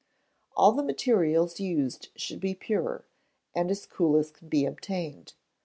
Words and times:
All 0.55 0.71
the 0.71 0.81
materials 0.81 1.59
used 1.59 2.09
should 2.15 2.39
be 2.39 2.55
pure, 2.55 3.05
and 3.53 3.69
as 3.69 3.85
cool 3.85 4.17
as 4.17 4.31
can 4.31 4.49
be 4.49 4.65
obtained. 4.65 5.33